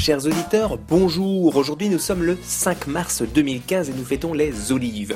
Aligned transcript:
chers 0.00 0.24
auditeurs, 0.24 0.78
bonjour. 0.78 1.54
Aujourd'hui 1.56 1.90
nous 1.90 1.98
sommes 1.98 2.22
le 2.22 2.38
5 2.42 2.86
mars 2.86 3.22
2015 3.22 3.90
et 3.90 3.92
nous 3.92 4.04
fêtons 4.04 4.32
les 4.32 4.72
olives. 4.72 5.14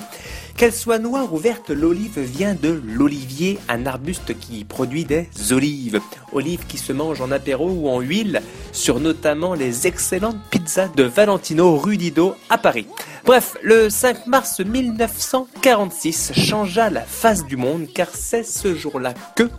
Qu'elle 0.59 0.75
soit 0.75 0.99
noire 0.99 1.33
ou 1.33 1.39
verte, 1.39 1.71
l'olive 1.71 2.21
vient 2.21 2.55
de 2.55 2.83
l'olivier, 2.87 3.59
un 3.71 3.87
arbuste 3.87 4.39
qui 4.39 4.63
produit 4.65 5.07
des 5.07 5.27
olives. 5.51 6.01
Olives 6.33 6.67
qui 6.67 6.77
se 6.77 6.93
mangent 6.93 7.23
en 7.23 7.33
apéro 7.33 7.71
ou 7.71 7.89
en 7.89 8.01
huile 8.01 8.43
sur 8.73 9.01
notamment 9.01 9.55
les 9.55 9.87
excellentes 9.87 10.37
de 10.65 11.03
Valentino 11.03 11.77
Rudido 11.77 12.37
à 12.49 12.57
Paris. 12.57 12.87
Bref, 13.27 13.57
le 13.63 13.91
5 13.91 14.27
mars 14.27 14.61
1946 14.61 16.33
changea 16.35 16.89
la 16.89 17.03
face 17.03 17.45
du 17.45 17.59
monde 17.59 17.87
car 17.95 18.09
c'est 18.15 18.45
ce 18.45 18.75
jour-là 18.75 19.13
que 19.37 19.51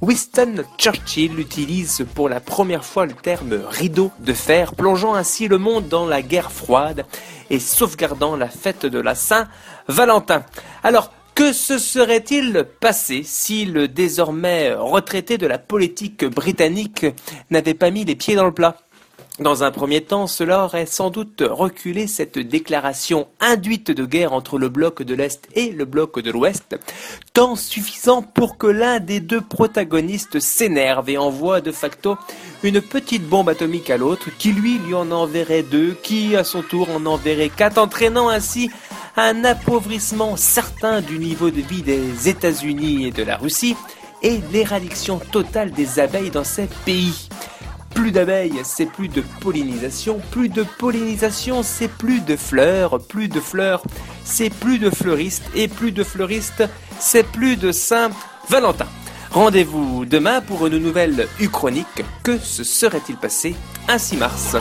Winston 0.00 0.62
Churchill 0.78 1.40
utilise 1.40 2.06
pour 2.14 2.28
la 2.28 2.38
première 2.38 2.84
fois 2.84 3.06
le 3.06 3.12
terme 3.12 3.60
rideau 3.68 4.12
de 4.20 4.32
fer, 4.32 4.76
plongeant 4.76 5.14
ainsi 5.14 5.48
le 5.48 5.58
monde 5.58 5.88
dans 5.88 6.06
la 6.06 6.22
guerre 6.22 6.52
froide 6.52 7.06
et 7.50 7.58
sauvegardant 7.58 8.36
la 8.36 8.48
fête 8.48 8.86
de 8.86 9.00
la 9.00 9.16
Saint-Valentin. 9.16 10.44
Alors, 10.84 11.10
que 11.34 11.52
se 11.52 11.78
serait-il 11.78 12.66
passé 12.78 13.22
si 13.24 13.64
le 13.64 13.88
désormais 13.88 14.74
retraité 14.74 15.38
de 15.38 15.46
la 15.48 15.58
politique 15.58 16.24
britannique 16.24 17.06
n'avait 17.50 17.74
pas 17.74 17.90
mis 17.90 18.04
les 18.04 18.14
pieds 18.14 18.36
dans 18.36 18.46
le 18.46 18.54
plat? 18.54 18.76
Dans 19.38 19.64
un 19.64 19.70
premier 19.70 20.02
temps, 20.02 20.26
cela 20.26 20.64
aurait 20.64 20.84
sans 20.84 21.08
doute 21.08 21.42
reculé 21.46 22.06
cette 22.06 22.38
déclaration 22.38 23.28
induite 23.40 23.90
de 23.90 24.04
guerre 24.04 24.34
entre 24.34 24.58
le 24.58 24.68
bloc 24.68 25.02
de 25.02 25.14
l'Est 25.14 25.48
et 25.54 25.70
le 25.70 25.86
bloc 25.86 26.20
de 26.20 26.30
l'Ouest, 26.30 26.78
tant 27.32 27.56
suffisant 27.56 28.20
pour 28.20 28.58
que 28.58 28.66
l'un 28.66 29.00
des 29.00 29.20
deux 29.20 29.40
protagonistes 29.40 30.38
s'énerve 30.38 31.08
et 31.08 31.16
envoie 31.16 31.62
de 31.62 31.72
facto 31.72 32.18
une 32.62 32.82
petite 32.82 33.26
bombe 33.26 33.48
atomique 33.48 33.88
à 33.88 33.96
l'autre, 33.96 34.28
qui 34.38 34.52
lui 34.52 34.78
lui 34.78 34.92
en 34.92 35.10
enverrait 35.10 35.62
deux, 35.62 35.96
qui 36.02 36.36
à 36.36 36.44
son 36.44 36.60
tour 36.60 36.90
en 36.90 37.06
enverrait 37.06 37.48
quatre, 37.48 37.78
entraînant 37.78 38.28
ainsi 38.28 38.70
un 39.16 39.44
appauvrissement 39.44 40.36
certain 40.36 41.00
du 41.00 41.18
niveau 41.18 41.50
de 41.50 41.62
vie 41.62 41.82
des 41.82 42.28
États-Unis 42.28 43.06
et 43.06 43.10
de 43.10 43.22
la 43.22 43.38
Russie, 43.38 43.76
et 44.22 44.40
l'éradiction 44.52 45.18
totale 45.18 45.70
des 45.72 45.98
abeilles 45.98 46.30
dans 46.30 46.44
ces 46.44 46.68
pays. 46.84 47.30
Plus 47.94 48.12
d'abeilles, 48.12 48.60
c'est 48.64 48.86
plus 48.86 49.08
de 49.08 49.22
pollinisation. 49.40 50.20
Plus 50.30 50.48
de 50.48 50.64
pollinisation, 50.78 51.62
c'est 51.62 51.88
plus 51.88 52.20
de 52.20 52.36
fleurs. 52.36 52.98
Plus 52.98 53.28
de 53.28 53.40
fleurs, 53.40 53.82
c'est 54.24 54.50
plus 54.50 54.78
de 54.78 54.90
fleuristes. 54.90 55.44
Et 55.54 55.68
plus 55.68 55.92
de 55.92 56.04
fleuristes, 56.04 56.64
c'est 56.98 57.26
plus 57.26 57.56
de 57.56 57.72
Saint-Valentin. 57.72 58.86
Rendez-vous 59.30 60.04
demain 60.04 60.40
pour 60.40 60.66
une 60.66 60.78
nouvelle 60.78 61.26
Uchronique. 61.40 62.04
Que 62.22 62.38
se 62.38 62.64
serait-il 62.64 63.16
passé 63.16 63.54
un 63.88 63.98
6 63.98 64.16
mars? 64.16 64.56